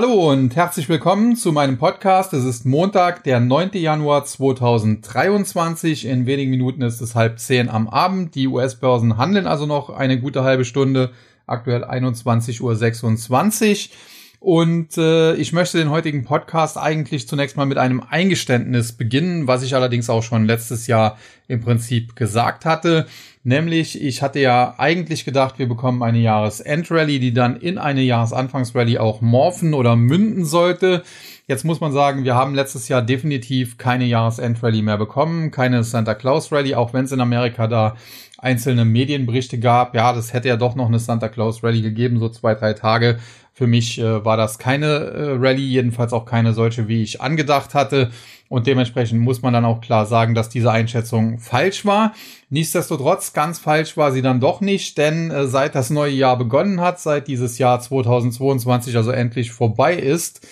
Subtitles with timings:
[0.00, 2.32] Hallo und herzlich willkommen zu meinem Podcast.
[2.32, 3.70] Es ist Montag, der 9.
[3.72, 6.06] Januar 2023.
[6.06, 8.36] In wenigen Minuten ist es halb zehn am Abend.
[8.36, 11.10] Die US-Börsen handeln also noch eine gute halbe Stunde.
[11.48, 13.96] Aktuell 21.26 Uhr.
[14.40, 19.64] Und äh, ich möchte den heutigen Podcast eigentlich zunächst mal mit einem Eingeständnis beginnen, was
[19.64, 21.18] ich allerdings auch schon letztes Jahr
[21.48, 23.06] im Prinzip gesagt hatte.
[23.42, 28.98] Nämlich, ich hatte ja eigentlich gedacht, wir bekommen eine Jahresendrallye, die dann in eine Jahresanfangsrallye
[28.98, 31.02] auch morphen oder münden sollte.
[31.48, 36.14] Jetzt muss man sagen, wir haben letztes Jahr definitiv keine Jahresendrallye mehr bekommen, keine Santa
[36.14, 37.96] Claus Rallye, auch wenn es in Amerika da
[38.36, 39.94] einzelne Medienberichte gab.
[39.94, 43.18] Ja, das hätte ja doch noch eine Santa Claus Rallye gegeben, so zwei, drei Tage.
[43.58, 47.74] Für mich äh, war das keine äh, Rallye, jedenfalls auch keine solche, wie ich angedacht
[47.74, 48.12] hatte.
[48.48, 52.14] Und dementsprechend muss man dann auch klar sagen, dass diese Einschätzung falsch war.
[52.50, 56.80] Nichtsdestotrotz, ganz falsch war sie dann doch nicht, denn äh, seit das neue Jahr begonnen
[56.80, 60.46] hat, seit dieses Jahr 2022 also endlich vorbei ist,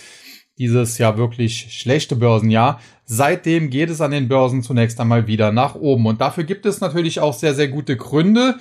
[0.58, 2.80] dieses ja wirklich schlechte Börsenjahr.
[3.06, 6.06] Seitdem geht es an den Börsen zunächst einmal wieder nach oben.
[6.06, 8.56] Und dafür gibt es natürlich auch sehr, sehr gute Gründe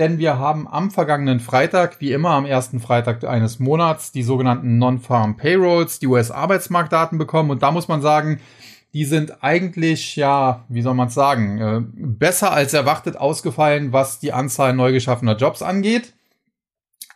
[0.00, 4.78] denn wir haben am vergangenen Freitag, wie immer am ersten Freitag eines Monats, die sogenannten
[4.78, 7.50] Non-Farm Payrolls, die US-Arbeitsmarktdaten bekommen.
[7.50, 8.40] Und da muss man sagen,
[8.94, 14.32] die sind eigentlich, ja, wie soll man sagen, äh, besser als erwartet ausgefallen, was die
[14.32, 16.14] Anzahl neu geschaffener Jobs angeht.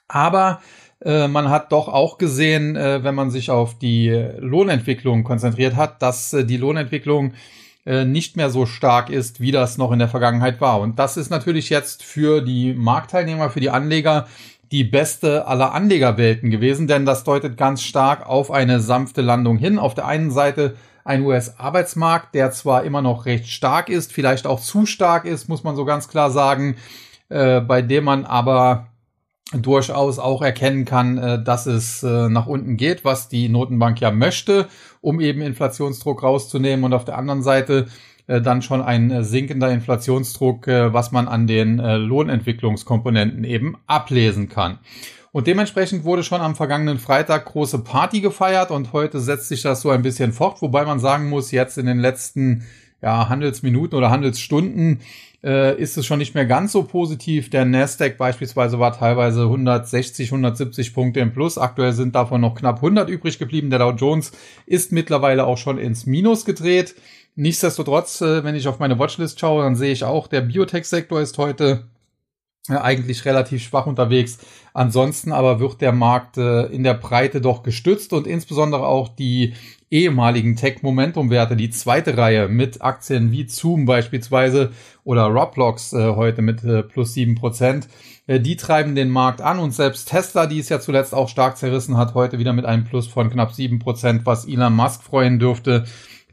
[0.07, 0.61] Aber
[1.01, 6.03] äh, man hat doch auch gesehen, äh, wenn man sich auf die Lohnentwicklung konzentriert hat,
[6.03, 7.35] dass äh, die Lohnentwicklung
[7.87, 10.81] äh, nicht mehr so stark ist, wie das noch in der Vergangenheit war.
[10.81, 14.27] Und das ist natürlich jetzt für die Marktteilnehmer, für die Anleger
[14.73, 19.79] die beste aller Anlegerwelten gewesen, denn das deutet ganz stark auf eine sanfte Landung hin.
[19.79, 24.61] Auf der einen Seite ein US-Arbeitsmarkt, der zwar immer noch recht stark ist, vielleicht auch
[24.61, 26.77] zu stark ist, muss man so ganz klar sagen,
[27.29, 28.87] äh, bei dem man aber
[29.63, 34.11] durchaus auch erkennen kann, äh, dass es äh, nach unten geht, was die Notenbank ja
[34.11, 34.69] möchte,
[35.01, 37.87] um eben Inflationsdruck rauszunehmen und auf der anderen Seite
[38.27, 44.79] äh, dann schon ein sinkender Inflationsdruck, was man an den Lohnentwicklungskomponenten eben ablesen kann.
[45.31, 49.81] Und dementsprechend wurde schon am vergangenen Freitag große Party gefeiert und heute setzt sich das
[49.81, 52.65] so ein bisschen fort, wobei man sagen muss, jetzt in den letzten
[53.05, 55.01] ja, Handelsminuten oder Handelsstunden
[55.45, 57.51] äh, ist es schon nicht mehr ganz so positiv.
[57.51, 61.59] Der Nasdaq beispielsweise war teilweise 160, 170 Punkte im Plus.
[61.59, 63.69] Aktuell sind davon noch knapp 100 übrig geblieben.
[63.69, 64.33] Der Dow Jones
[64.65, 66.95] ist mittlerweile auch schon ins Minus gedreht.
[67.37, 71.37] Nichtsdestotrotz, äh, wenn ich auf meine Watchlist schaue, dann sehe ich auch, der Biotech-Sektor ist
[71.37, 71.85] heute
[72.69, 74.39] eigentlich relativ schwach unterwegs.
[74.73, 79.55] Ansonsten aber wird der Markt äh, in der Breite doch gestützt und insbesondere auch die
[79.91, 84.73] ehemaligen Tech-Momentum-Werte, die zweite Reihe mit Aktien wie Zoom beispielsweise
[85.05, 87.89] oder Roblox äh, heute mit äh, plus sieben Prozent,
[88.27, 91.99] die treiben den Markt an und selbst Tesla, die es ja zuletzt auch stark zerrissen
[91.99, 95.85] hat, heute wieder mit einem Plus von knapp sieben Prozent, was Elon Musk freuen dürfte,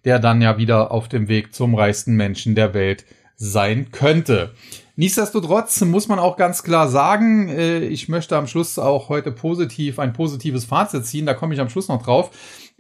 [0.06, 3.04] der dann ja wieder auf dem Weg zum reichsten Menschen der Welt
[3.36, 4.54] sein könnte.
[5.02, 9.98] Nichtsdestotrotz muss man auch ganz klar sagen, äh, ich möchte am Schluss auch heute positiv
[9.98, 12.30] ein positives Fazit ziehen, da komme ich am Schluss noch drauf.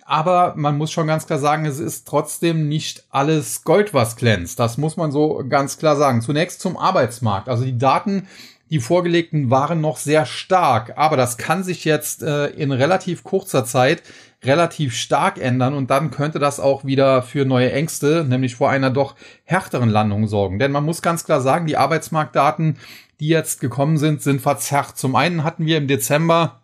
[0.06, 4.60] Aber man muss schon ganz klar sagen, es ist trotzdem nicht alles Gold, was glänzt.
[4.60, 6.22] Das muss man so ganz klar sagen.
[6.22, 7.50] Zunächst zum Arbeitsmarkt.
[7.50, 8.28] Also die Daten,
[8.70, 10.94] die vorgelegten, waren noch sehr stark.
[10.98, 14.04] Aber das kann sich jetzt äh, in relativ kurzer Zeit
[14.44, 18.90] relativ stark ändern und dann könnte das auch wieder für neue Ängste, nämlich vor einer
[18.90, 20.58] doch härteren Landung sorgen.
[20.58, 22.78] Denn man muss ganz klar sagen, die Arbeitsmarktdaten,
[23.20, 24.98] die jetzt gekommen sind, sind verzerrt.
[24.98, 26.62] Zum einen hatten wir im Dezember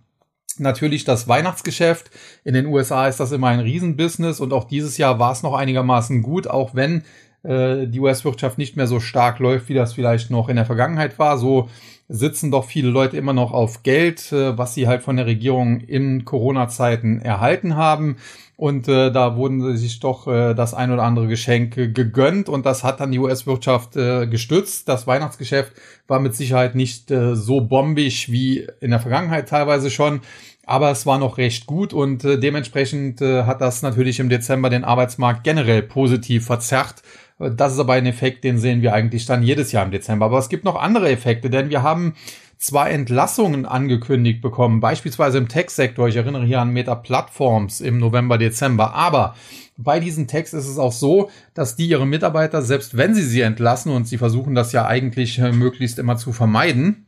[0.60, 2.10] natürlich das Weihnachtsgeschäft.
[2.44, 5.54] In den USA ist das immer ein Riesenbusiness und auch dieses Jahr war es noch
[5.54, 7.04] einigermaßen gut, auch wenn
[7.48, 11.18] äh, die US-Wirtschaft nicht mehr so stark läuft, wie das vielleicht noch in der Vergangenheit
[11.18, 11.38] war.
[11.38, 11.70] So
[12.10, 15.82] sitzen doch viele Leute immer noch auf Geld, äh, was sie halt von der Regierung
[15.82, 18.18] in Corona-Zeiten erhalten haben.
[18.58, 22.84] Und äh, da wurden sich doch äh, das ein oder andere Geschenk gegönnt und das
[22.84, 24.90] hat dann die US-Wirtschaft äh, gestützt.
[24.90, 25.74] Das Weihnachtsgeschäft
[26.08, 30.22] war mit Sicherheit nicht äh, so bombig wie in der Vergangenheit teilweise schon,
[30.66, 34.72] aber es war noch recht gut und äh, dementsprechend äh, hat das natürlich im Dezember
[34.72, 37.04] den Arbeitsmarkt generell positiv verzerrt.
[37.40, 40.26] Das ist aber ein Effekt, den sehen wir eigentlich dann jedes Jahr im Dezember.
[40.26, 42.16] Aber es gibt noch andere Effekte, denn wir haben
[42.58, 46.08] zwei Entlassungen angekündigt bekommen, beispielsweise im Tech-Sektor.
[46.08, 48.94] Ich erinnere hier an Meta Platforms im November, Dezember.
[48.94, 49.36] Aber
[49.78, 53.42] bei diesen Techs ist es auch so, dass die ihre Mitarbeiter, selbst wenn sie sie
[53.42, 57.07] entlassen, und sie versuchen das ja eigentlich äh, möglichst immer zu vermeiden,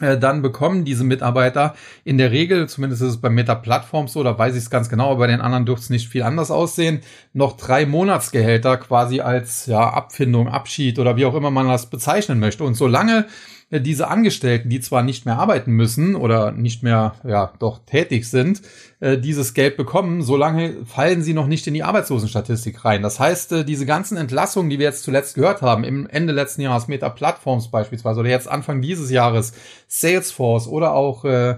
[0.00, 4.36] dann bekommen diese Mitarbeiter in der Regel, zumindest ist es bei Meta Plattforms so, da
[4.36, 7.00] weiß ich es ganz genau, aber bei den anderen dürfte es nicht viel anders aussehen,
[7.32, 12.40] noch drei Monatsgehälter quasi als ja, Abfindung, Abschied oder wie auch immer man das bezeichnen
[12.40, 12.64] möchte.
[12.64, 17.52] Und solange äh, diese Angestellten, die zwar nicht mehr arbeiten müssen oder nicht mehr, ja,
[17.58, 18.62] doch tätig sind,
[19.00, 23.02] äh, dieses Geld bekommen, solange fallen sie noch nicht in die Arbeitslosenstatistik rein.
[23.02, 26.62] Das heißt, äh, diese ganzen Entlassungen, die wir jetzt zuletzt gehört haben, im Ende letzten
[26.62, 29.54] Jahres Meta Platforms beispielsweise oder jetzt Anfang dieses Jahres
[29.88, 31.56] Salesforce oder auch äh,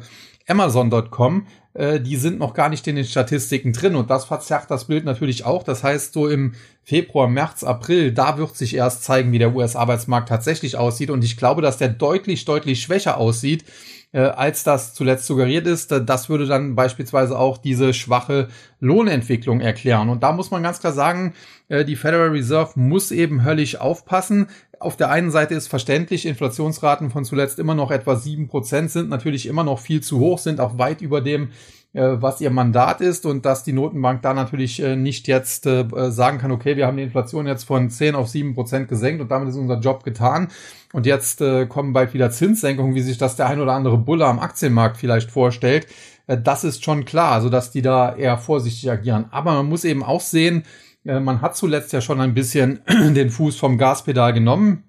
[0.49, 4.87] Amazon.com, äh, die sind noch gar nicht in den Statistiken drin und das verzerrt das
[4.87, 5.63] Bild natürlich auch.
[5.63, 10.29] Das heißt, so im Februar, März, April, da wird sich erst zeigen, wie der US-Arbeitsmarkt
[10.29, 13.65] tatsächlich aussieht und ich glaube, dass der deutlich, deutlich schwächer aussieht,
[14.13, 15.93] äh, als das zuletzt suggeriert ist.
[15.93, 18.49] Das würde dann beispielsweise auch diese schwache
[18.81, 20.09] Lohnentwicklung erklären.
[20.09, 21.35] Und da muss man ganz klar sagen,
[21.69, 24.47] äh, die Federal Reserve muss eben höllisch aufpassen.
[24.79, 29.09] Auf der einen Seite ist verständlich, Inflationsraten von zuletzt immer noch etwa sieben Prozent sind
[29.09, 31.51] natürlich immer noch viel zu hoch, sind auch weit über dem,
[31.97, 35.87] äh, was ihr Mandat ist und dass die Notenbank da natürlich äh, nicht jetzt äh,
[36.11, 39.31] sagen kann, okay, wir haben die Inflation jetzt von zehn auf sieben Prozent gesenkt und
[39.31, 40.49] damit ist unser Job getan.
[40.93, 44.39] Und jetzt kommen bald wieder Zinssenkungen, wie sich das der ein oder andere Bulle am
[44.39, 45.87] Aktienmarkt vielleicht vorstellt.
[46.27, 49.27] das ist schon klar, also dass die da eher vorsichtig agieren.
[49.31, 50.63] Aber man muss eben auch sehen,
[51.07, 54.85] man hat zuletzt ja schon ein bisschen den Fuß vom Gaspedal genommen.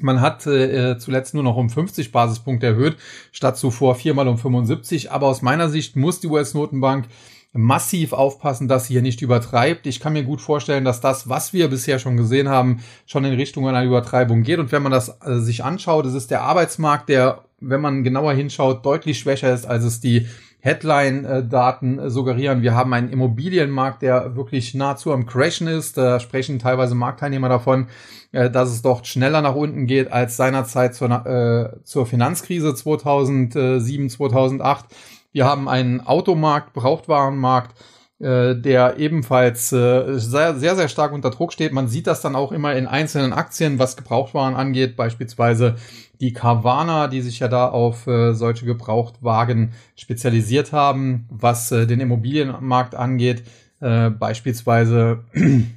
[0.00, 2.96] Man hat äh, zuletzt nur noch um 50 Basispunkte erhöht,
[3.32, 5.10] statt zuvor viermal um 75.
[5.10, 7.08] Aber aus meiner Sicht muss die US-Notenbank
[7.52, 9.86] massiv aufpassen, dass sie hier nicht übertreibt.
[9.86, 13.34] Ich kann mir gut vorstellen, dass das, was wir bisher schon gesehen haben, schon in
[13.34, 14.58] Richtung einer Übertreibung geht.
[14.58, 18.34] Und wenn man das äh, sich anschaut, es ist der Arbeitsmarkt, der, wenn man genauer
[18.34, 20.28] hinschaut, deutlich schwächer ist, als es die
[20.60, 22.62] Headline-Daten äh, suggerieren.
[22.62, 25.96] Wir haben einen Immobilienmarkt, der wirklich nahezu am Crashen ist.
[25.96, 27.86] Da sprechen teilweise Marktteilnehmer davon,
[28.32, 34.10] äh, dass es dort schneller nach unten geht als seinerzeit zur, äh, zur Finanzkrise 2007,
[34.10, 34.86] 2008.
[35.32, 37.76] Wir haben einen Automarkt, Brauchtwarenmarkt,
[38.20, 41.72] der ebenfalls äh, sehr, sehr, sehr stark unter Druck steht.
[41.72, 45.76] Man sieht das dann auch immer in einzelnen Aktien, was Gebrauchtwaren angeht, beispielsweise
[46.20, 52.00] die Carvana, die sich ja da auf äh, solche Gebrauchtwagen spezialisiert haben, was äh, den
[52.00, 53.44] Immobilienmarkt angeht,
[53.80, 55.24] äh, beispielsweise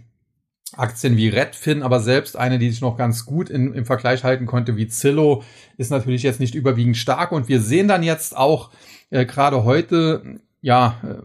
[0.76, 4.46] Aktien wie Redfin, aber selbst eine, die sich noch ganz gut in, im Vergleich halten
[4.46, 5.44] konnte, wie Zillow,
[5.78, 7.32] ist natürlich jetzt nicht überwiegend stark.
[7.32, 8.72] Und wir sehen dann jetzt auch
[9.10, 11.16] äh, gerade heute, ja, äh,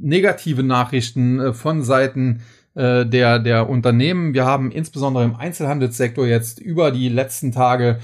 [0.00, 2.42] negative Nachrichten äh, von Seiten
[2.74, 4.32] äh, der, der Unternehmen.
[4.32, 7.98] Wir haben insbesondere im Einzelhandelssektor jetzt über die letzten Tage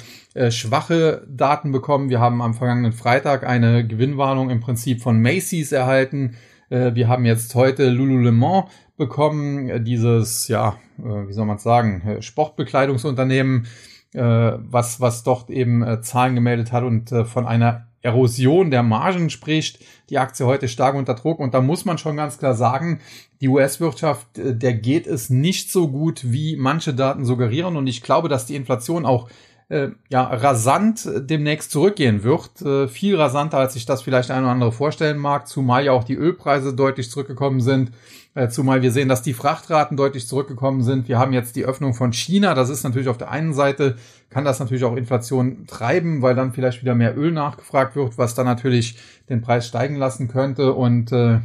[0.49, 2.09] schwache Daten bekommen.
[2.09, 6.37] Wir haben am vergangenen Freitag eine Gewinnwarnung im Prinzip von Macy's erhalten.
[6.71, 8.65] Wir haben jetzt heute Lululemon
[8.97, 13.67] bekommen, dieses, ja, wie soll man sagen, Sportbekleidungsunternehmen,
[14.15, 19.79] was, was dort eben Zahlen gemeldet hat und von einer Erosion der Margen spricht,
[20.11, 21.39] die Aktie heute stark unter Druck.
[21.39, 23.01] Und da muss man schon ganz klar sagen,
[23.41, 27.77] die US-Wirtschaft, äh, der geht es nicht so gut, wie manche Daten suggerieren.
[27.77, 29.29] Und ich glaube, dass die Inflation auch
[29.73, 32.61] äh, ja, rasant demnächst zurückgehen wird.
[32.61, 36.05] Äh, viel rasanter, als sich das vielleicht ein oder andere vorstellen mag, zumal ja auch
[36.05, 37.91] die Ölpreise deutlich zurückgekommen sind.
[38.35, 41.09] Äh, zumal wir sehen, dass die Frachtraten deutlich zurückgekommen sind.
[41.09, 42.55] Wir haben jetzt die Öffnung von China.
[42.55, 43.97] Das ist natürlich auf der einen Seite
[44.29, 48.35] kann das natürlich auch Inflation treiben, weil dann vielleicht wieder mehr Öl nachgefragt wird, was
[48.35, 48.99] dann natürlich
[49.29, 51.41] den Preis steigen lassen könnte und äh,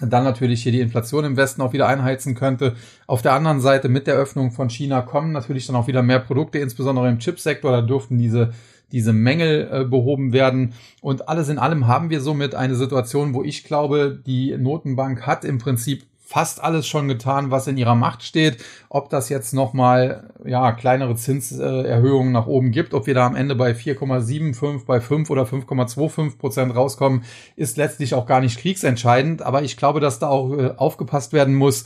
[0.00, 2.74] dann natürlich hier die Inflation im Westen auch wieder einheizen könnte.
[3.06, 6.18] Auf der anderen Seite mit der Öffnung von China kommen natürlich dann auch wieder mehr
[6.18, 7.70] Produkte, insbesondere im Chipsektor.
[7.70, 8.52] Da dürften diese
[8.92, 10.72] diese Mängel äh, behoben werden.
[11.00, 15.44] Und alles in allem haben wir somit eine Situation, wo ich glaube, die Notenbank hat
[15.44, 18.64] im Prinzip fast alles schon getan, was in ihrer Macht steht.
[18.88, 23.54] Ob das jetzt nochmal ja, kleinere Zinserhöhungen nach oben gibt, ob wir da am Ende
[23.54, 27.24] bei 4,75, bei 5 oder 5,25 Prozent rauskommen,
[27.56, 29.42] ist letztlich auch gar nicht kriegsentscheidend.
[29.42, 31.84] Aber ich glaube, dass da auch äh, aufgepasst werden muss,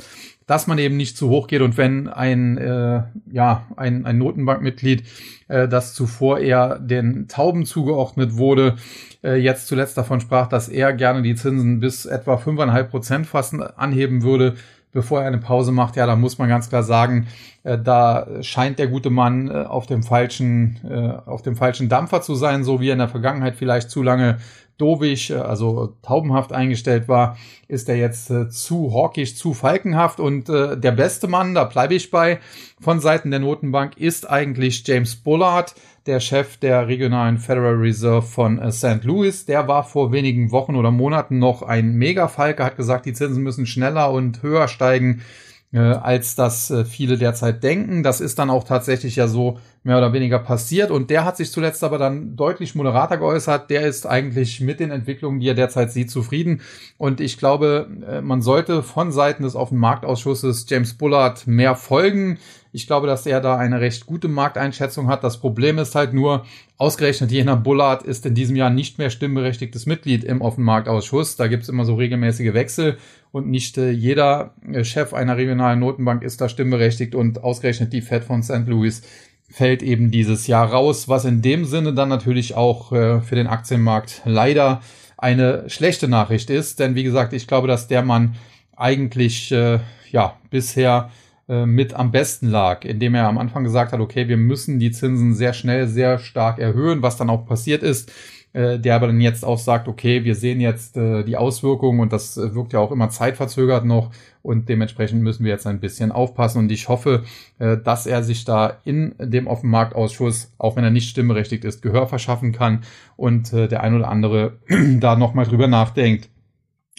[0.48, 5.04] dass man eben nicht zu hoch geht und wenn ein, äh, ja, ein, ein Notenbankmitglied,
[5.46, 8.76] äh, das zuvor eher den Tauben zugeordnet wurde,
[9.22, 13.62] äh, jetzt zuletzt davon sprach, dass er gerne die Zinsen bis etwa fünfeinhalb Prozent fassen
[13.62, 14.56] anheben würde,
[14.90, 17.26] bevor er eine Pause macht, ja, da muss man ganz klar sagen,
[17.62, 22.22] äh, da scheint der gute Mann äh, auf dem falschen, äh, auf dem falschen Dampfer
[22.22, 24.38] zu sein, so wie er in der Vergangenheit vielleicht zu lange
[24.78, 30.48] dovisch, äh, also taubenhaft eingestellt war, ist er jetzt äh, zu hawkisch, zu falkenhaft und
[30.48, 32.38] äh, der beste Mann, da bleibe ich bei,
[32.80, 35.74] von Seiten der Notenbank ist eigentlich James Bullard,
[36.06, 39.04] der Chef der regionalen Federal Reserve von St.
[39.04, 39.44] Louis.
[39.44, 43.66] Der war vor wenigen Wochen oder Monaten noch ein Mega-Falke, hat gesagt, die Zinsen müssen
[43.66, 45.22] schneller und höher steigen
[45.72, 48.02] äh, als das äh, viele derzeit denken.
[48.02, 50.90] Das ist dann auch tatsächlich ja so mehr oder weniger passiert.
[50.90, 53.70] Und der hat sich zuletzt aber dann deutlich moderater geäußert.
[53.70, 56.62] Der ist eigentlich mit den Entwicklungen, die er derzeit sieht, zufrieden.
[56.96, 62.38] Und ich glaube, äh, man sollte von Seiten des Offenen Marktausschusses James Bullard mehr folgen.
[62.72, 65.24] Ich glaube, dass er da eine recht gute Markteinschätzung hat.
[65.24, 66.44] Das Problem ist halt nur,
[66.76, 71.36] ausgerechnet Jena Bullard ist in diesem Jahr nicht mehr stimmberechtigtes Mitglied im Offenmarktausschuss.
[71.36, 72.98] Da gibt's immer so regelmäßige Wechsel
[73.32, 78.02] und nicht äh, jeder äh, Chef einer regionalen Notenbank ist da stimmberechtigt und ausgerechnet die
[78.02, 78.66] Fed von St.
[78.66, 79.02] Louis
[79.50, 83.46] fällt eben dieses Jahr raus, was in dem Sinne dann natürlich auch äh, für den
[83.46, 84.82] Aktienmarkt leider
[85.16, 86.78] eine schlechte Nachricht ist.
[86.78, 88.36] Denn wie gesagt, ich glaube, dass der Mann
[88.76, 91.10] eigentlich äh, ja bisher
[91.48, 94.90] äh, mit am besten lag, indem er am Anfang gesagt hat, okay, wir müssen die
[94.90, 98.12] Zinsen sehr schnell, sehr stark erhöhen, was dann auch passiert ist
[98.52, 102.12] äh, der aber dann jetzt auch sagt, okay, wir sehen jetzt äh, die Auswirkungen und
[102.12, 104.10] das äh, wirkt ja auch immer zeitverzögert noch
[104.42, 107.24] und dementsprechend müssen wir jetzt ein bisschen aufpassen und ich hoffe,
[107.58, 112.06] äh, dass er sich da in dem Offenmarktausschuss, auch wenn er nicht stimmberechtigt ist, Gehör
[112.06, 112.82] verschaffen kann
[113.16, 114.58] und äh, der ein oder andere
[114.98, 116.30] da nochmal drüber nachdenkt,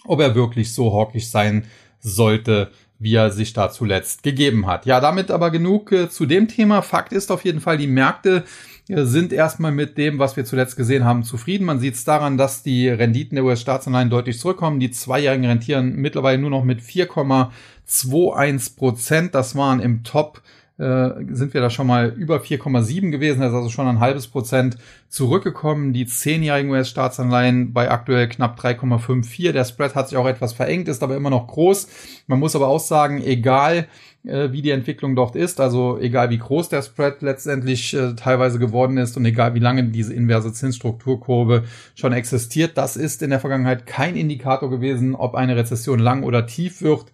[0.06, 1.66] ob er wirklich so hawkisch sein
[2.00, 4.86] sollte, wie er sich da zuletzt gegeben hat.
[4.86, 6.82] Ja, damit aber genug äh, zu dem Thema.
[6.82, 8.44] Fakt ist auf jeden Fall, die Märkte
[8.92, 11.66] sind erstmal mit dem, was wir zuletzt gesehen haben, zufrieden.
[11.66, 14.80] Man sieht es daran, dass die Renditen der US-Staatsanleihen deutlich zurückkommen.
[14.80, 19.36] Die Zweijährigen rentieren mittlerweile nur noch mit 4,21 Prozent.
[19.36, 20.42] Das waren im Top
[20.80, 24.28] äh, sind wir da schon mal über 4,7 gewesen, das ist also schon ein halbes
[24.28, 24.78] Prozent
[25.10, 25.92] zurückgekommen.
[25.92, 29.52] Die zehnjährigen US-Staatsanleihen bei aktuell knapp 3,54.
[29.52, 31.88] Der Spread hat sich auch etwas verengt, ist aber immer noch groß.
[32.28, 33.88] Man muss aber auch sagen, egal
[34.24, 35.60] äh, wie die Entwicklung dort ist.
[35.60, 39.84] Also egal wie groß der Spread letztendlich äh, teilweise geworden ist und egal wie lange
[39.86, 41.64] diese inverse Zinsstrukturkurve
[41.96, 46.46] schon existiert, das ist in der Vergangenheit kein Indikator gewesen, ob eine Rezession lang oder
[46.48, 47.06] tief wird.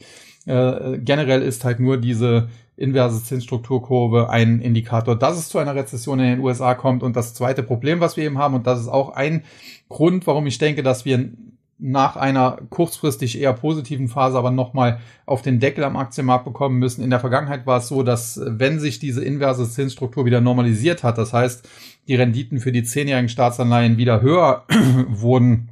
[0.45, 6.19] Äh, generell ist halt nur diese inverse Zinsstrukturkurve ein Indikator, dass es zu einer Rezession
[6.19, 7.03] in den USA kommt.
[7.03, 9.43] Und das zweite Problem, was wir eben haben, und das ist auch ein
[9.89, 11.29] Grund, warum ich denke, dass wir
[11.77, 17.03] nach einer kurzfristig eher positiven Phase aber nochmal auf den Deckel am Aktienmarkt bekommen müssen.
[17.03, 21.17] In der Vergangenheit war es so, dass wenn sich diese inverse Zinsstruktur wieder normalisiert hat,
[21.17, 21.67] das heißt,
[22.07, 24.63] die Renditen für die zehnjährigen Staatsanleihen wieder höher
[25.09, 25.69] wurden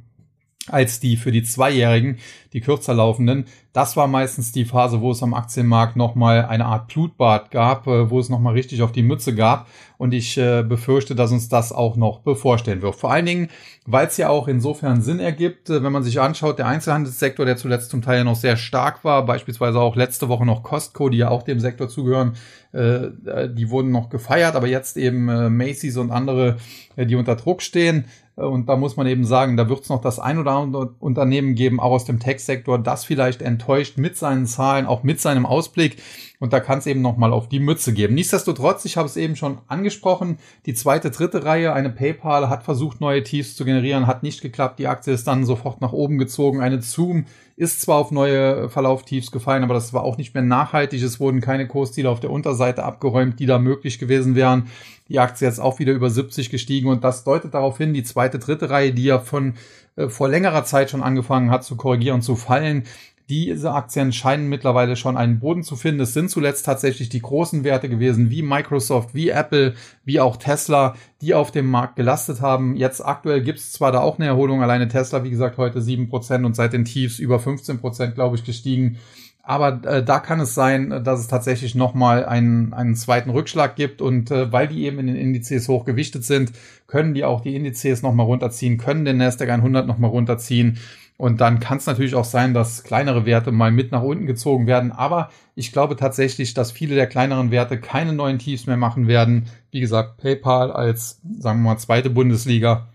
[0.68, 2.18] als die für die Zweijährigen,
[2.52, 3.44] die kürzer laufenden.
[3.72, 8.08] Das war meistens die Phase, wo es am Aktienmarkt nochmal eine Art Blutbad gab, äh,
[8.08, 9.66] wo es nochmal richtig auf die Mütze gab.
[9.98, 12.96] Und ich äh, befürchte, dass uns das auch noch bevorstehen wird.
[12.96, 13.48] Vor allen Dingen,
[13.86, 17.56] weil es ja auch insofern Sinn ergibt, äh, wenn man sich anschaut, der Einzelhandelssektor, der
[17.56, 21.18] zuletzt zum Teil ja noch sehr stark war, beispielsweise auch letzte Woche noch Costco, die
[21.18, 22.36] ja auch dem Sektor zugehören,
[22.74, 23.10] äh,
[23.48, 26.56] die wurden noch gefeiert, aber jetzt eben äh, Macy's und andere,
[26.96, 28.06] äh, die unter Druck stehen.
[28.36, 31.54] Und da muss man eben sagen, da wird es noch das ein oder andere Unternehmen
[31.54, 36.02] geben, auch aus dem Tech-Sektor, das vielleicht enttäuscht mit seinen Zahlen, auch mit seinem Ausblick.
[36.40, 38.14] Und da kann es eben nochmal auf die Mütze geben.
[38.14, 43.00] Nichtsdestotrotz, ich habe es eben schon angesprochen, die zweite, dritte Reihe, eine PayPal hat versucht,
[43.00, 44.80] neue Tiefs zu generieren, hat nicht geklappt.
[44.80, 46.60] Die Aktie ist dann sofort nach oben gezogen.
[46.60, 47.26] Eine Zoom
[47.56, 51.00] ist zwar auf neue Verlauftiefs gefallen, aber das war auch nicht mehr nachhaltig.
[51.02, 54.66] Es wurden keine Kursziele auf der Unterseite abgeräumt, die da möglich gewesen wären.
[55.08, 58.38] Die Aktie ist auch wieder über 70 gestiegen und das deutet darauf hin, die zweite,
[58.38, 59.54] dritte Reihe, die ja von
[59.96, 62.84] äh, vor längerer Zeit schon angefangen hat zu korrigieren und zu fallen,
[63.30, 66.02] diese Aktien scheinen mittlerweile schon einen Boden zu finden.
[66.02, 70.94] Es sind zuletzt tatsächlich die großen Werte gewesen, wie Microsoft, wie Apple, wie auch Tesla,
[71.22, 72.76] die auf dem Markt gelastet haben.
[72.76, 76.10] Jetzt aktuell gibt es zwar da auch eine Erholung, alleine Tesla, wie gesagt, heute sieben
[76.10, 78.98] Prozent und seit den Tiefs über 15%, Prozent, glaube ich, gestiegen.
[79.46, 84.00] Aber äh, da kann es sein, dass es tatsächlich nochmal einen, einen zweiten Rückschlag gibt.
[84.00, 86.52] Und äh, weil die eben in den Indizes hochgewichtet sind,
[86.86, 90.78] können die auch die Indizes nochmal runterziehen, können den Nasdaq 100 nochmal runterziehen.
[91.16, 94.66] Und dann kann es natürlich auch sein, dass kleinere Werte mal mit nach unten gezogen
[94.66, 94.90] werden.
[94.90, 99.46] Aber ich glaube tatsächlich, dass viele der kleineren Werte keine neuen Tiefs mehr machen werden.
[99.70, 102.88] Wie gesagt, PayPal als, sagen wir mal, zweite Bundesliga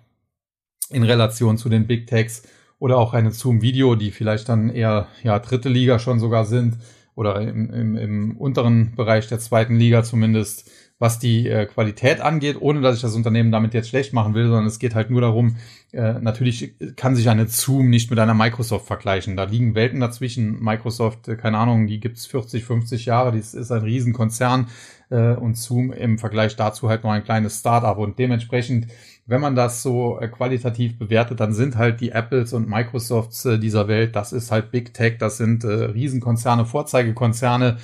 [0.89, 2.43] in Relation zu den Big Techs
[2.79, 6.77] oder auch eine Zoom Video, die vielleicht dann eher ja dritte Liga schon sogar sind.
[7.15, 12.57] Oder im, im, im unteren Bereich der zweiten Liga zumindest was die äh, Qualität angeht,
[12.59, 15.21] ohne dass ich das Unternehmen damit jetzt schlecht machen will, sondern es geht halt nur
[15.21, 15.55] darum,
[15.91, 19.37] äh, natürlich kann sich eine Zoom nicht mit einer Microsoft vergleichen.
[19.37, 20.61] Da liegen Welten dazwischen.
[20.61, 24.67] Microsoft, äh, keine Ahnung, die gibt's 40, 50 Jahre, das ist ein Riesenkonzern
[25.09, 28.87] äh, und Zoom im Vergleich dazu halt nur ein kleines Startup und dementsprechend
[29.29, 33.59] wenn man das so äh, qualitativ bewertet, dann sind halt die Apples und Microsofts äh,
[33.59, 37.77] dieser Welt, das ist halt Big Tech, das sind äh, Riesenkonzerne, Vorzeigekonzerne,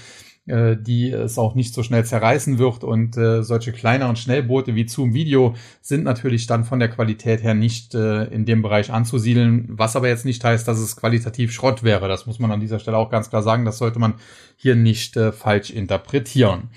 [0.47, 2.83] äh, die es auch nicht so schnell zerreißen wird.
[2.83, 7.53] Und äh, solche kleineren Schnellboote wie Zoom Video sind natürlich dann von der Qualität her
[7.53, 11.83] nicht äh, in dem Bereich anzusiedeln, was aber jetzt nicht heißt, dass es qualitativ Schrott
[11.83, 12.07] wäre.
[12.07, 13.65] Das muss man an dieser Stelle auch ganz klar sagen.
[13.65, 14.15] Das sollte man
[14.55, 16.69] hier nicht äh, falsch interpretieren.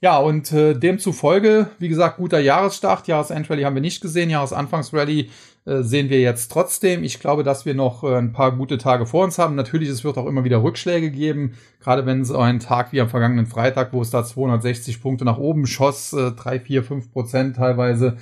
[0.00, 3.08] Ja, und äh, demzufolge, wie gesagt, guter Jahresstart.
[3.08, 4.30] Jahresendrallye haben wir nicht gesehen.
[4.30, 5.28] Jahresanfangsrallye äh,
[5.82, 7.02] sehen wir jetzt trotzdem.
[7.02, 9.56] Ich glaube, dass wir noch äh, ein paar gute Tage vor uns haben.
[9.56, 11.54] Natürlich, es wird auch immer wieder Rückschläge geben.
[11.80, 15.38] Gerade wenn so ein Tag wie am vergangenen Freitag, wo es da 260 Punkte nach
[15.38, 18.16] oben schoss, äh, 3, 4, 5 Prozent teilweise,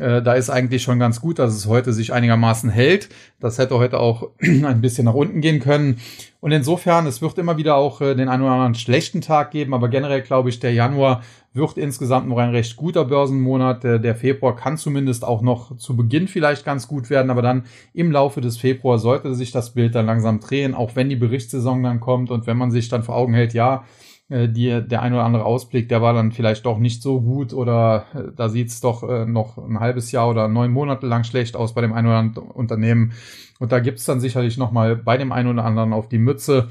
[0.00, 3.10] äh, da ist eigentlich schon ganz gut, dass es heute sich einigermaßen hält.
[3.38, 5.98] Das hätte heute auch ein bisschen nach unten gehen können.
[6.40, 9.74] Und insofern, es wird immer wieder auch äh, den einen oder anderen schlechten Tag geben,
[9.74, 13.84] aber generell glaube ich, der Januar wird insgesamt noch ein recht guter Börsenmonat.
[13.84, 18.10] Der, Februar kann zumindest auch noch zu Beginn vielleicht ganz gut werden, aber dann im
[18.10, 22.00] Laufe des Februar sollte sich das Bild dann langsam drehen, auch wenn die Berichtssaison dann
[22.00, 23.84] kommt und wenn man sich dann vor Augen hält, ja,
[24.30, 28.06] die, der ein oder andere Ausblick, der war dann vielleicht doch nicht so gut oder
[28.14, 31.74] äh, da sieht's doch äh, noch ein halbes Jahr oder neun Monate lang schlecht aus
[31.74, 33.12] bei dem einen oder anderen Unternehmen.
[33.58, 36.68] Und da gibt's dann sicherlich nochmal bei dem einen oder anderen auf die Mütze.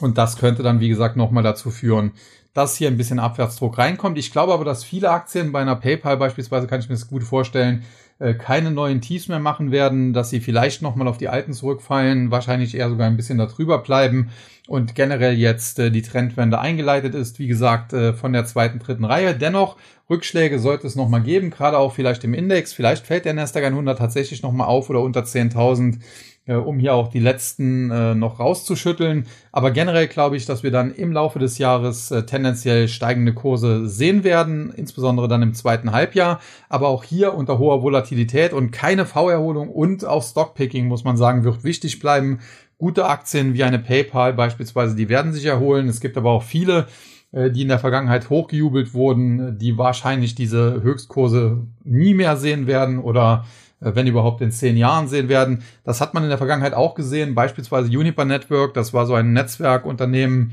[0.00, 2.12] Und das könnte dann, wie gesagt, nochmal dazu führen,
[2.52, 4.18] dass hier ein bisschen Abwärtsdruck reinkommt.
[4.18, 7.22] Ich glaube aber, dass viele Aktien bei einer PayPal beispielsweise, kann ich mir das gut
[7.22, 7.82] vorstellen,
[8.18, 12.30] äh, keine neuen Tiefs mehr machen werden, dass sie vielleicht nochmal auf die alten zurückfallen,
[12.30, 14.30] wahrscheinlich eher sogar ein bisschen darüber bleiben
[14.66, 19.04] und generell jetzt äh, die Trendwende eingeleitet ist, wie gesagt, äh, von der zweiten, dritten
[19.04, 19.34] Reihe.
[19.34, 19.76] Dennoch,
[20.10, 22.72] Rückschläge sollte es nochmal geben, gerade auch vielleicht im Index.
[22.72, 26.00] Vielleicht fällt der Nasdaq 100 tatsächlich nochmal auf oder unter 10.000
[26.48, 29.26] äh, um hier auch die letzten äh, noch rauszuschütteln.
[29.52, 33.86] Aber generell glaube ich, dass wir dann im Laufe des Jahres äh, tendenziell steigende Kurse
[33.86, 36.40] sehen werden, insbesondere dann im zweiten Halbjahr.
[36.68, 41.44] Aber auch hier unter hoher Volatilität und keine V-Erholung und auch Stockpicking, muss man sagen,
[41.44, 42.40] wird wichtig bleiben.
[42.78, 45.88] Gute Aktien wie eine PayPal beispielsweise, die werden sich erholen.
[45.88, 46.86] Es gibt aber auch viele,
[47.32, 52.98] äh, die in der Vergangenheit hochgejubelt wurden, die wahrscheinlich diese Höchstkurse nie mehr sehen werden
[53.00, 53.44] oder
[53.80, 55.62] wenn überhaupt in zehn Jahren sehen werden.
[55.84, 59.32] Das hat man in der Vergangenheit auch gesehen, beispielsweise Uniper Network, das war so ein
[59.32, 60.52] Netzwerkunternehmen,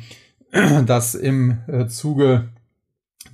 [0.86, 2.50] das im äh, Zuge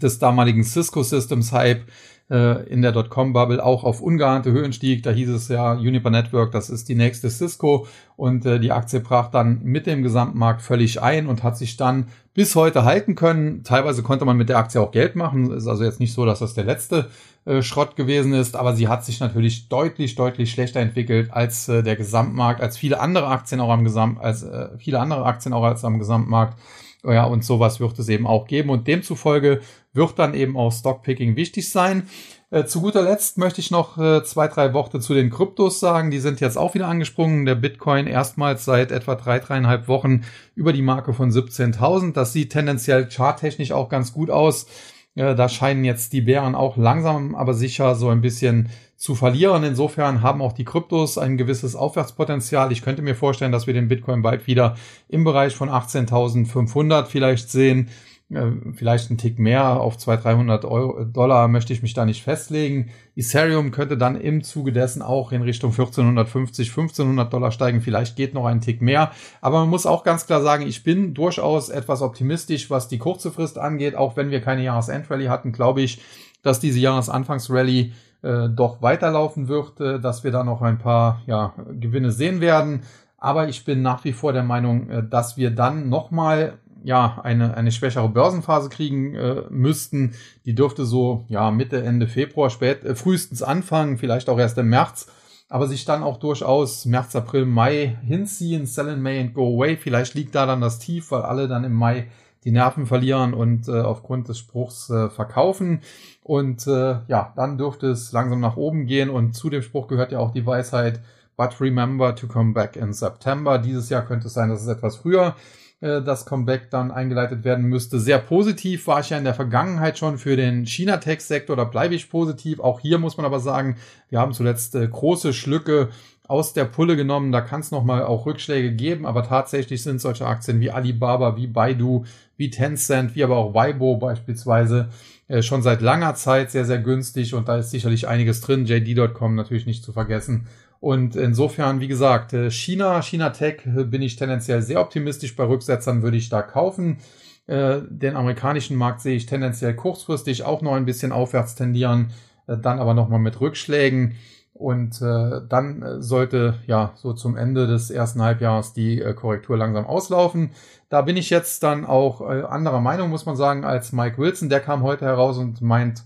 [0.02, 1.84] des damaligen Cisco Systems Hype
[2.32, 5.04] äh, in der Dotcom-Bubble auch auf ungeahnte Höhen stieg.
[5.04, 9.02] Da hieß es ja, Uniper Network, das ist die nächste Cisco und äh, die Aktie
[9.02, 13.64] brach dann mit dem Gesamtmarkt völlig ein und hat sich dann bis heute halten können.
[13.64, 15.52] Teilweise konnte man mit der Aktie auch Geld machen.
[15.52, 17.10] Ist also jetzt nicht so, dass das der letzte
[17.46, 21.82] äh, Schrott gewesen ist, aber sie hat sich natürlich deutlich, deutlich schlechter entwickelt als äh,
[21.82, 25.64] der Gesamtmarkt, als viele andere Aktien auch am Gesamt, als äh, viele andere Aktien auch
[25.64, 26.58] als am Gesamtmarkt.
[27.04, 28.70] Ja, und sowas wird es eben auch geben.
[28.70, 32.08] Und demzufolge wird dann eben auch Stockpicking wichtig sein.
[32.52, 36.12] Äh, zu guter Letzt möchte ich noch äh, zwei, drei Worte zu den Kryptos sagen.
[36.12, 37.46] Die sind jetzt auch wieder angesprungen.
[37.46, 42.14] Der Bitcoin erstmals seit etwa drei, dreieinhalb Wochen über die Marke von 17.000.
[42.14, 44.68] Das sieht tendenziell charttechnisch auch ganz gut aus.
[45.16, 49.64] Äh, da scheinen jetzt die Bären auch langsam, aber sicher so ein bisschen zu verlieren.
[49.64, 52.72] Insofern haben auch die Kryptos ein gewisses Aufwärtspotenzial.
[52.72, 54.76] Ich könnte mir vorstellen, dass wir den Bitcoin bald wieder
[55.10, 57.90] im Bereich von 18.500 vielleicht sehen.
[58.34, 62.24] Äh, vielleicht ein Tick mehr auf 200, 300 Euro, Dollar möchte ich mich da nicht
[62.24, 62.90] festlegen.
[63.16, 67.82] Ethereum könnte dann im Zuge dessen auch in Richtung 1450, 1500 Dollar steigen.
[67.82, 69.12] Vielleicht geht noch ein Tick mehr.
[69.42, 73.32] Aber man muss auch ganz klar sagen, ich bin durchaus etwas optimistisch, was die kurze
[73.32, 73.96] Frist angeht.
[73.96, 76.02] Auch wenn wir keine Jahresendrallye hatten, glaube ich,
[76.42, 77.92] dass diese Jahresanfangsrallye
[78.22, 82.84] äh, doch weiterlaufen wird, äh, dass wir da noch ein paar ja, Gewinne sehen werden.
[83.18, 87.56] Aber ich bin nach wie vor der Meinung, äh, dass wir dann nochmal ja, eine,
[87.56, 90.14] eine schwächere Börsenphase kriegen äh, müssten.
[90.46, 94.70] Die dürfte so ja, Mitte, Ende Februar, spät, äh, frühestens anfangen, vielleicht auch erst im
[94.70, 95.08] März,
[95.50, 99.78] aber sich dann auch durchaus März, April, Mai hinziehen, sell in May and go away.
[99.78, 102.08] Vielleicht liegt da dann das Tief, weil alle dann im Mai
[102.44, 105.82] die Nerven verlieren und äh, aufgrund des Spruchs äh, verkaufen.
[106.24, 109.10] Und äh, ja, dann dürfte es langsam nach oben gehen.
[109.10, 111.02] Und zu dem Spruch gehört ja auch die Weisheit,
[111.38, 113.60] but remember to come back in September.
[113.60, 115.36] Dieses Jahr könnte es sein, dass es etwas früher
[115.82, 118.00] äh, das Comeback dann eingeleitet werden müsste.
[118.00, 122.10] Sehr positiv war ich ja in der Vergangenheit schon für den China-Tech-Sektor, da bleibe ich
[122.10, 122.60] positiv.
[122.60, 123.78] Auch hier muss man aber sagen,
[124.10, 125.90] wir haben zuletzt äh, große Schlücke
[126.28, 127.34] aus der Pulle genommen.
[127.34, 131.48] Da kann es nochmal auch Rückschläge geben, aber tatsächlich sind solche Aktien wie Alibaba, wie
[131.48, 132.06] Baidu,
[132.38, 134.90] wie Tencent, wie aber auch Weibo beispielsweise
[135.28, 138.66] äh, schon seit langer Zeit sehr, sehr günstig und da ist sicherlich einiges drin.
[138.66, 140.48] JD.com natürlich nicht zu vergessen.
[140.82, 145.36] Und insofern, wie gesagt, äh, China, China Tech äh, bin ich tendenziell sehr optimistisch.
[145.36, 146.98] Bei Rücksetzern würde ich da kaufen.
[147.46, 152.12] Äh, den amerikanischen Markt sehe ich tendenziell kurzfristig auch noch ein bisschen aufwärts tendieren,
[152.48, 154.16] dann aber nochmal mit Rückschlägen.
[154.54, 160.52] Und dann sollte ja so zum Ende des ersten Halbjahres die Korrektur langsam auslaufen.
[160.90, 164.50] Da bin ich jetzt dann auch anderer Meinung, muss man sagen, als Mike Wilson.
[164.50, 166.04] Der kam heute heraus und meint,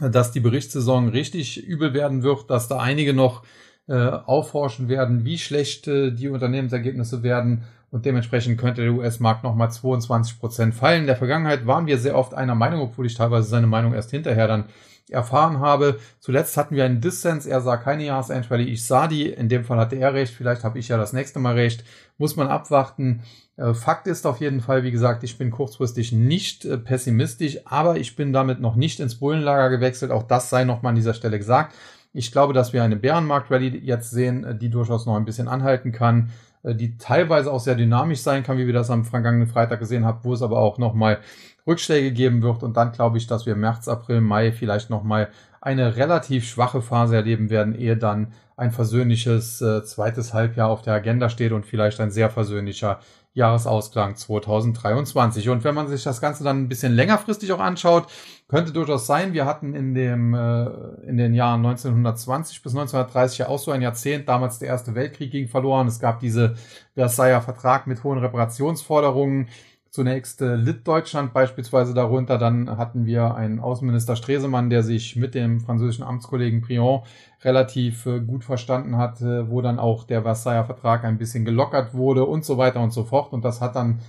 [0.00, 3.42] dass die Berichtssaison richtig übel werden wird, dass da einige noch
[3.86, 9.70] äh, aufforschen werden, wie schlecht äh, die Unternehmensergebnisse werden und dementsprechend könnte der US-Markt nochmal
[9.70, 11.02] 22 Prozent fallen.
[11.02, 14.10] In der Vergangenheit waren wir sehr oft einer Meinung, obwohl ich teilweise seine Meinung erst
[14.10, 14.64] hinterher dann
[15.10, 16.00] erfahren habe.
[16.18, 17.46] Zuletzt hatten wir einen Dissens.
[17.46, 18.64] Er sah keine Jahresendrally.
[18.64, 19.28] Ich sah die.
[19.28, 20.34] In dem Fall hatte er recht.
[20.34, 21.84] Vielleicht habe ich ja das nächste Mal recht.
[22.18, 23.22] Muss man abwarten.
[23.56, 27.96] Äh, Fakt ist auf jeden Fall, wie gesagt, ich bin kurzfristig nicht äh, pessimistisch, aber
[27.96, 30.10] ich bin damit noch nicht ins Bullenlager gewechselt.
[30.10, 31.74] Auch das sei nochmal an dieser Stelle gesagt.
[32.14, 35.92] Ich glaube, dass wir eine Bärenmarkt-Rally jetzt sehen, äh, die durchaus noch ein bisschen anhalten
[35.92, 36.30] kann.
[36.62, 40.04] Äh, die teilweise auch sehr dynamisch sein kann, wie wir das am vergangenen Freitag gesehen
[40.04, 41.18] haben, wo es aber auch nochmal
[41.66, 42.62] Rückschläge geben wird.
[42.62, 45.28] Und dann glaube ich, dass wir März, April, Mai vielleicht nochmal
[45.60, 50.94] eine relativ schwache Phase erleben werden, ehe dann ein versöhnliches äh, zweites Halbjahr auf der
[50.94, 53.00] Agenda steht und vielleicht ein sehr versöhnlicher
[53.32, 55.48] Jahresausklang 2023.
[55.48, 58.06] Und wenn man sich das Ganze dann ein bisschen längerfristig auch anschaut,
[58.48, 60.64] könnte durchaus sein, wir hatten in dem äh,
[61.06, 65.30] in den Jahren 1920 bis 1930 ja auch so ein Jahrzehnt, damals der Erste Weltkrieg
[65.30, 65.86] ging verloren.
[65.86, 66.54] Es gab diese
[66.94, 69.48] Versailler Vertrag mit hohen Reparationsforderungen.
[69.94, 75.36] Zunächst äh, litt Deutschland beispielsweise darunter, dann hatten wir einen Außenminister Stresemann, der sich mit
[75.36, 77.02] dem französischen Amtskollegen Prion
[77.44, 81.94] relativ äh, gut verstanden hat, äh, wo dann auch der Versailler Vertrag ein bisschen gelockert
[81.94, 83.32] wurde und so weiter und so fort.
[83.32, 84.00] Und das hat dann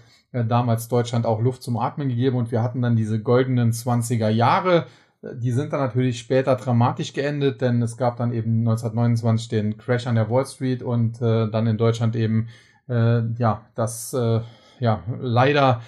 [0.43, 4.85] damals Deutschland auch Luft zum Atmen gegeben und wir hatten dann diese goldenen 20er Jahre.
[5.21, 9.77] Äh, die sind dann natürlich später dramatisch geendet, denn es gab dann eben 1929 den
[9.77, 12.47] Crash an der Wall Street und äh, dann in Deutschland eben
[12.89, 14.41] äh, ja das äh,
[14.79, 15.81] ja leider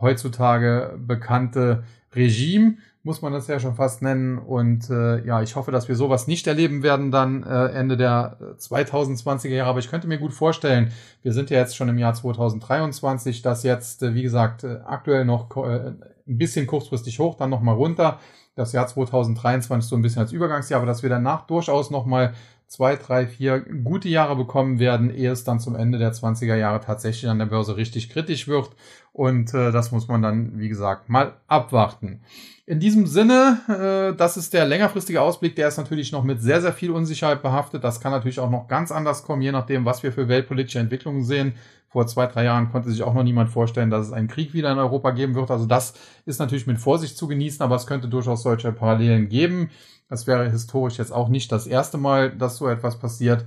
[0.00, 1.84] heutzutage bekannte
[2.14, 4.38] Regime muss man das ja schon fast nennen.
[4.38, 8.36] Und äh, ja, ich hoffe, dass wir sowas nicht erleben werden dann äh, Ende der
[8.58, 9.70] 2020er Jahre.
[9.70, 13.62] Aber ich könnte mir gut vorstellen, wir sind ja jetzt schon im Jahr 2023, dass
[13.64, 15.92] jetzt, äh, wie gesagt, äh, aktuell noch äh,
[16.26, 18.20] ein bisschen kurzfristig hoch, dann nochmal runter.
[18.54, 22.34] Das Jahr 2023 so ein bisschen als Übergangsjahr, aber dass wir danach durchaus nochmal
[22.72, 26.80] zwei, drei, vier gute Jahre bekommen werden, ehe es dann zum Ende der 20er Jahre
[26.80, 28.70] tatsächlich an der Börse richtig kritisch wird.
[29.12, 32.22] Und äh, das muss man dann, wie gesagt, mal abwarten.
[32.64, 36.62] In diesem Sinne, äh, das ist der längerfristige Ausblick, der ist natürlich noch mit sehr,
[36.62, 37.84] sehr viel Unsicherheit behaftet.
[37.84, 41.24] Das kann natürlich auch noch ganz anders kommen, je nachdem, was wir für weltpolitische Entwicklungen
[41.24, 41.54] sehen.
[41.88, 44.72] Vor zwei, drei Jahren konnte sich auch noch niemand vorstellen, dass es einen Krieg wieder
[44.72, 45.50] in Europa geben wird.
[45.50, 45.92] Also das
[46.24, 49.70] ist natürlich mit Vorsicht zu genießen, aber es könnte durchaus solche Parallelen geben.
[50.08, 53.44] Das wäre historisch jetzt auch nicht das erste Mal, dass so etwas passiert.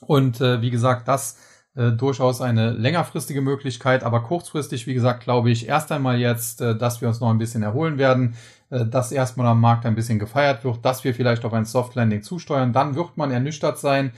[0.00, 1.38] Und äh, wie gesagt, das
[1.76, 6.76] äh, durchaus eine längerfristige Möglichkeit, aber kurzfristig, wie gesagt, glaube ich erst einmal jetzt, äh,
[6.76, 8.34] dass wir uns noch ein bisschen erholen werden,
[8.70, 11.94] äh, dass erstmal am Markt ein bisschen gefeiert wird, dass wir vielleicht auf ein Soft
[11.94, 12.72] Landing zusteuern.
[12.72, 14.12] Dann wird man ernüchtert sein,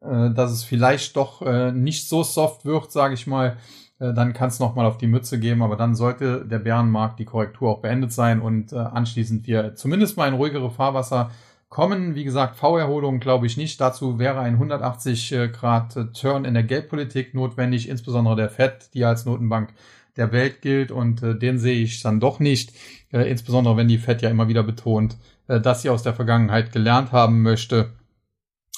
[0.00, 3.56] äh, dass es vielleicht doch äh, nicht so soft wird, sage ich mal.
[3.98, 7.70] Dann kann es nochmal auf die Mütze geben, aber dann sollte der Bärenmarkt die Korrektur
[7.70, 11.30] auch beendet sein und anschließend wir zumindest mal in ruhigere Fahrwasser
[11.72, 12.14] kommen.
[12.14, 13.80] Wie gesagt, V-Erholung glaube ich nicht.
[13.80, 19.24] Dazu wäre ein 180 äh, Turn in der Geldpolitik notwendig, insbesondere der FED, die als
[19.24, 19.70] Notenbank
[20.16, 22.74] der Welt gilt und äh, den sehe ich dann doch nicht,
[23.10, 25.16] äh, insbesondere wenn die FED ja immer wieder betont,
[25.48, 27.90] äh, dass sie aus der Vergangenheit gelernt haben möchte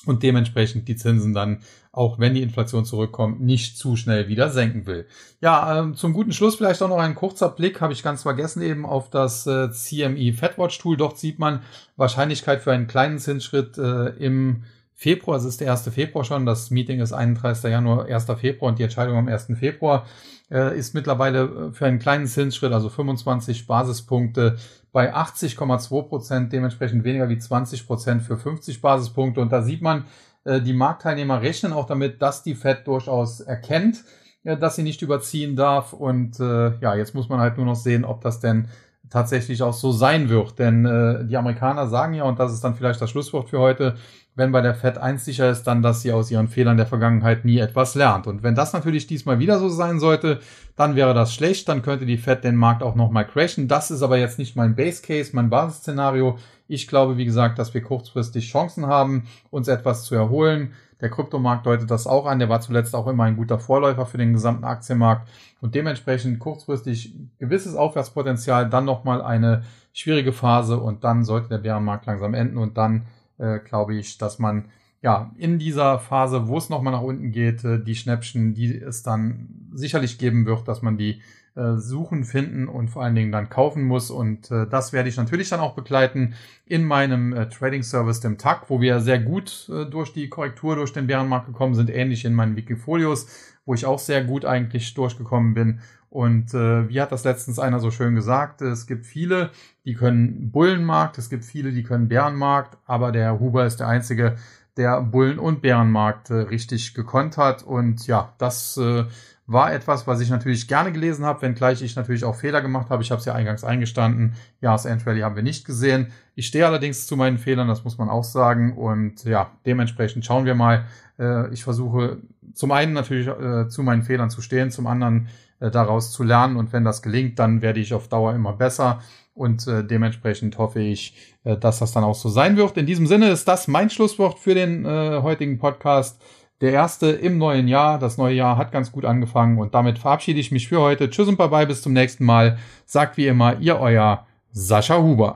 [0.07, 1.61] und dementsprechend die Zinsen dann,
[1.93, 5.07] auch wenn die Inflation zurückkommt, nicht zu schnell wieder senken will.
[5.41, 8.63] Ja, ähm, zum guten Schluss vielleicht auch noch ein kurzer Blick, habe ich ganz vergessen
[8.63, 10.97] eben auf das äh, CME Fedwatch Tool.
[10.97, 11.61] Dort sieht man
[11.97, 14.65] Wahrscheinlichkeit für einen kleinen Zinsschritt äh, im
[14.97, 15.89] Februar, es ist der 1.
[15.91, 17.65] Februar schon, das Meeting ist 31.
[17.65, 18.27] Januar, 1.
[18.39, 19.49] Februar und die Entscheidung am 1.
[19.59, 20.07] Februar
[20.51, 24.57] äh, ist mittlerweile für einen kleinen Zinsschritt, also 25 Basispunkte
[24.95, 29.41] bei 80,2 Prozent, dementsprechend weniger wie 20 Prozent für 50 Basispunkte.
[29.41, 30.05] Und da sieht man,
[30.45, 34.05] äh, die Marktteilnehmer rechnen auch damit, dass die Fed durchaus erkennt,
[34.45, 35.95] äh, dass sie nicht überziehen darf.
[35.95, 38.69] Und äh, ja, jetzt muss man halt nur noch sehen, ob das denn
[39.11, 40.61] tatsächlich auch so sein wird.
[40.61, 43.97] Denn die Amerikaner sagen ja, und das ist dann vielleicht das Schlusswort für heute,
[44.37, 47.45] wenn bei der Fed eins sicher ist, dann, dass sie aus ihren Fehlern der Vergangenheit
[47.45, 48.27] nie etwas lernt.
[48.27, 50.41] Und wenn das natürlich diesmal wieder so sein sollte,
[50.77, 53.69] dann wäre das schlecht, dann könnte die Fed den Markt auch nochmal crashen.
[53.69, 56.37] Das ist aber jetzt nicht mein Base Case, mein Basisszenario.
[56.67, 60.73] Ich glaube, wie gesagt, dass wir kurzfristig Chancen haben, uns etwas zu erholen.
[61.01, 62.39] Der Kryptomarkt deutet das auch an.
[62.39, 65.29] Der war zuletzt auch immer ein guter Vorläufer für den gesamten Aktienmarkt
[65.61, 72.07] und dementsprechend kurzfristig gewisses Aufwärtspotenzial, dann nochmal eine schwierige Phase und dann sollte der Bärenmarkt
[72.07, 73.07] langsam enden und dann
[73.39, 74.67] äh, glaube ich, dass man
[75.03, 79.03] ja in dieser Phase, wo es nochmal nach unten geht, äh, die Schnäppchen, die es
[79.03, 81.21] dann sicherlich geben wird, dass man die
[81.57, 84.11] äh, suchen, finden und vor allen Dingen dann kaufen muss.
[84.11, 86.35] Und äh, das werde ich natürlich dann auch begleiten
[86.67, 90.75] in meinem äh, Trading Service, dem TAC, wo wir sehr gut äh, durch die Korrektur,
[90.75, 93.29] durch den Bärenmarkt gekommen sind, ähnlich in meinen Wikifolios,
[93.67, 95.81] wo ich auch sehr gut eigentlich durchgekommen bin.
[96.15, 98.63] Und äh, wie hat das letztens einer so schön gesagt?
[98.63, 99.51] Es gibt viele,
[99.85, 104.37] die können Bullenmarkt, es gibt viele, die können Bärenmarkt, aber der Huber ist der einzige,
[104.77, 107.65] der Bullen- und Bärenmarkt äh, richtig gekonnt hat.
[107.65, 109.07] Und ja, das äh,
[109.49, 113.03] war etwas, was ich natürlich gerne gelesen habe, wenngleich ich natürlich auch Fehler gemacht habe.
[113.03, 114.35] Ich habe es ja eingangs eingestanden.
[114.61, 116.13] Ja, das End-Rally haben wir nicht gesehen.
[116.37, 118.77] Ich stehe allerdings zu meinen Fehlern, das muss man auch sagen.
[118.77, 120.85] Und ja, dementsprechend schauen wir mal.
[121.19, 122.19] Äh, ich versuche
[122.53, 125.27] zum einen natürlich äh, zu meinen Fehlern zu stehen, zum anderen
[125.65, 126.57] äh, daraus zu lernen.
[126.57, 129.01] Und wenn das gelingt, dann werde ich auf Dauer immer besser.
[129.33, 132.77] Und äh, dementsprechend hoffe ich, äh, dass das dann auch so sein wird.
[132.77, 136.23] In diesem Sinne ist das mein Schlusswort für den äh, heutigen Podcast.
[136.61, 137.99] Der erste im neuen Jahr.
[137.99, 141.11] Das neue Jahr hat ganz gut angefangen und damit verabschiede ich mich für heute.
[141.11, 142.59] Tschüss und bye bye, bis zum nächsten Mal.
[142.87, 145.33] Sagt wie immer, ihr euer Sascha Huber.